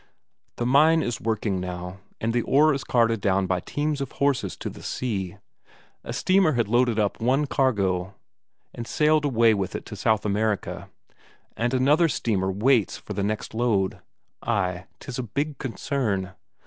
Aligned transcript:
The 0.55 0.65
mine 0.65 1.03
is 1.03 1.21
working 1.21 1.59
now, 1.59 1.99
and 2.19 2.33
the 2.33 2.41
ore 2.41 2.73
is 2.73 2.83
carted 2.83 3.21
down 3.21 3.45
by 3.45 3.59
teams 3.59 4.01
of 4.01 4.13
horses 4.13 4.57
to 4.57 4.67
the 4.67 4.81
sea; 4.81 5.37
a 6.03 6.11
steamer 6.11 6.53
had 6.53 6.67
loaded 6.67 6.97
up 6.97 7.21
one 7.21 7.45
cargo 7.45 8.15
and 8.73 8.87
sailed 8.87 9.25
away 9.25 9.53
with 9.53 9.75
it 9.75 9.85
to 9.85 9.95
South 9.95 10.25
America, 10.25 10.89
and 11.55 11.71
another 11.75 12.07
steamer 12.07 12.51
waits 12.51 12.95
already 12.97 13.05
for 13.05 13.13
the 13.13 13.23
next 13.23 13.53
load. 13.53 13.99
Ay, 14.41 14.85
'tis 14.99 15.19
a 15.19 15.33
big 15.37 15.59
concern. 15.59 16.31